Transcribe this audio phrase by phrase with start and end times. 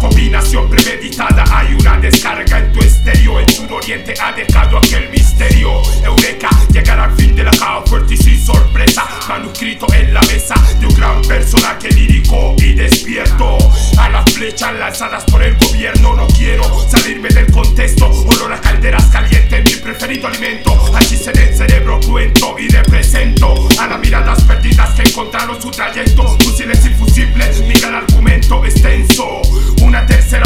[0.00, 3.40] Combinación premeditada, hay una descarga en tu estéreo.
[3.40, 5.82] El suroriente ha dejado aquel misterio.
[6.04, 7.52] Eureka, llegar al fin de la
[7.86, 9.04] fuerte y sin sorpresa.
[9.28, 13.58] Manuscrito en la mesa de un gran personaje lírico y despierto.
[13.98, 18.10] A las flechas lanzadas por el gobierno No quiero salirme del contexto.
[18.10, 20.78] Olor a calderas calientes, mi preferido alimento.
[20.94, 26.36] Allí se cerebro cruento y represento A las miradas perdidas que encontraron su trayecto.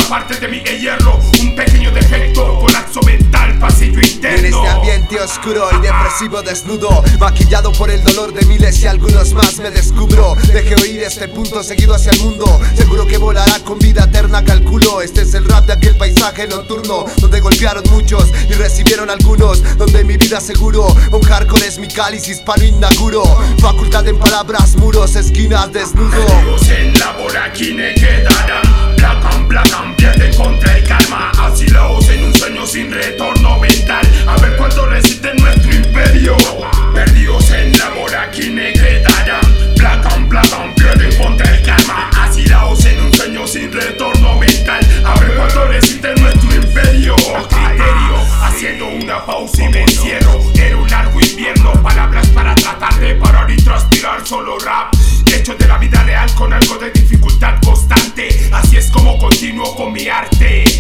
[0.09, 4.39] partes de mí hierro, un pequeño defecto, colapso mental, pasillo interno.
[4.39, 9.35] En este ambiente oscuro y depresivo desnudo, maquillado por el dolor de miles y algunos
[9.35, 10.35] más me descubro.
[10.53, 15.03] Deje oír este punto seguido hacia el mundo, seguro que volará con vida eterna, calculo.
[15.03, 20.05] Este es el rap de aquel paisaje nocturno, donde golpearon muchos y recibieron algunos, donde
[20.05, 23.23] mi vida seguro, un hardcore es mi cáliz, hispano inauguro.
[23.59, 26.57] Facultad en palabras, muros, esquinas, desnudo.
[26.71, 28.68] en la vorágine quedará.
[29.49, 31.33] Black placan, pierden contra el karma.
[31.39, 34.07] Asilados en un sueño sin retorno mental.
[34.27, 36.37] A ver cuánto resiste nuestro imperio.
[36.95, 41.58] Perdidos en la vorágine quedarán Black placan, pierden contra el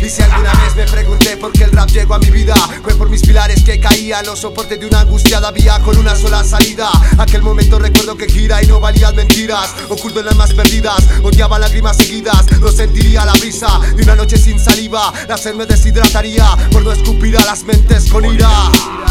[0.03, 2.95] Y si alguna vez me pregunté por qué el rap llegó a mi vida Fue
[2.95, 6.89] por mis pilares que caían Los soportes de una angustiada vía con una sola salida.
[7.19, 9.75] Aquel momento recuerdo que gira y no valían mentiras.
[9.89, 12.47] Oculto en las más perdidas, odiaba lágrimas seguidas.
[12.61, 15.12] No sentiría la brisa de una noche sin saliva.
[15.29, 18.49] La sed me deshidrataría por no escupir a las mentes con ira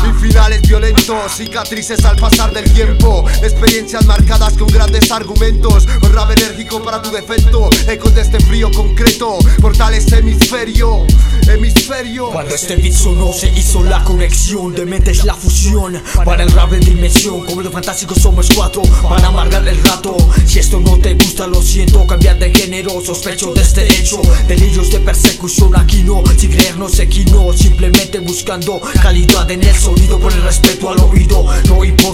[0.05, 6.29] Y finales violentos, cicatrices al pasar del tiempo Experiencias marcadas con grandes argumentos Un rap
[6.31, 11.05] enérgico para tu defecto Ecos de este frío concreto Portales hemisferio
[11.47, 12.29] Hemisferio.
[12.31, 16.01] Cuando este beat sonó se hizo la conexión De mentes la fusión.
[16.25, 20.15] Para el rap de dimensión Como lo fantástico somos cuatro Para amargar el rato.
[20.45, 24.21] Si esto no te gusta lo siento Cambiar de género Sospecho de este hecho.
[24.47, 30.33] Delirios de persecución aquí no Sin creernos equino Simplemente buscando calidad en el sonido Por
[30.33, 31.43] el respeto al oído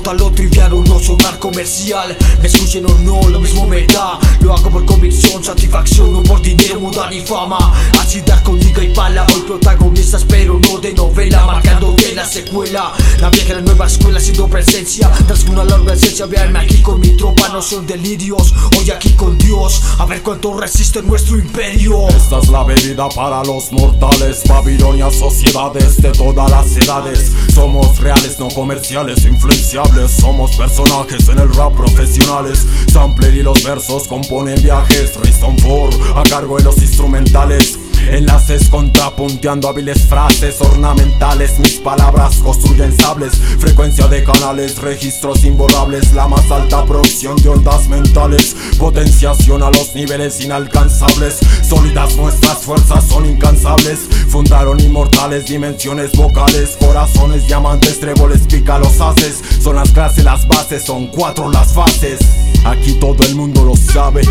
[0.03, 2.15] importa lo trivial o no sonar comercial.
[2.41, 4.19] Me escuchen o no lo mismo me da.
[4.41, 7.73] Lo hago por convicción, satisfacción No por dinero, moda ni fama.
[8.01, 11.45] Así dar con liga y pala Hoy protagonistas pero no de novela.
[11.45, 15.09] Marcando de la secuela La vieja la nueva escuela siendo presencia.
[15.25, 18.53] Tras una larga esencia Veanme aquí con mi tropa No son delirios.
[18.77, 22.09] Hoy aquí con Dios A ver cuánto resiste nuestro imperio.
[22.09, 27.31] Esta es la bebida para los mortales Babilonia, sociedades de todas las edades.
[27.53, 32.65] Somos reales, no comerciales, influenciables Somos personajes en el rap profesionales.
[32.91, 35.15] Sampler y los versos componen viajes.
[35.17, 37.77] Reason 4 a cargo de los instrumentales
[38.09, 41.59] Enlaces contrapunteando hábiles frases ornamentales.
[41.59, 43.33] Mis palabras construyen sables.
[43.59, 48.55] Frecuencia de canales, registros imborrables La más alta producción de ondas mentales.
[48.77, 51.39] Potenciación a los niveles inalcanzables.
[51.61, 53.99] Sólidas nuestras fuerzas son incansables.
[54.27, 56.77] Fundaron inmortales dimensiones vocales.
[56.79, 59.41] Corazones, diamantes, tréboles, pica los haces.
[59.61, 62.19] Son las clases, las bases, son cuatro las fases.
[62.65, 64.21] Aquí todo el mundo lo sabe.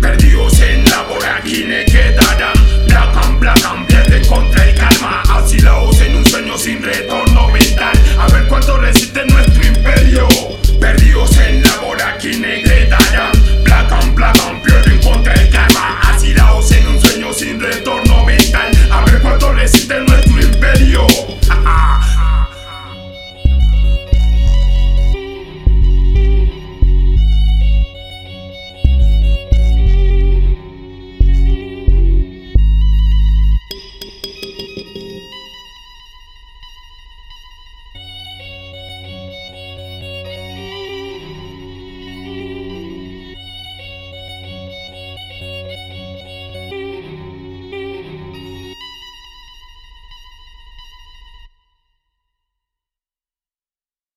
[0.00, 2.57] Perdidos en la vorágine quedarán